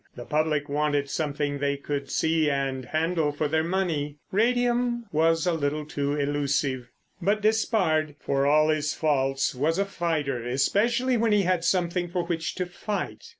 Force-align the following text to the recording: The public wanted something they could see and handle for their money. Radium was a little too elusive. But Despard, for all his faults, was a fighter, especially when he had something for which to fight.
The 0.15 0.25
public 0.25 0.67
wanted 0.67 1.11
something 1.11 1.59
they 1.59 1.77
could 1.77 2.09
see 2.09 2.49
and 2.49 2.85
handle 2.85 3.31
for 3.31 3.47
their 3.47 3.63
money. 3.63 4.17
Radium 4.31 5.05
was 5.11 5.45
a 5.45 5.53
little 5.53 5.85
too 5.85 6.15
elusive. 6.15 6.89
But 7.21 7.43
Despard, 7.43 8.15
for 8.19 8.47
all 8.47 8.69
his 8.69 8.95
faults, 8.95 9.53
was 9.53 9.77
a 9.77 9.85
fighter, 9.85 10.43
especially 10.43 11.17
when 11.17 11.33
he 11.33 11.43
had 11.43 11.63
something 11.63 12.07
for 12.09 12.25
which 12.25 12.55
to 12.55 12.65
fight. 12.65 13.25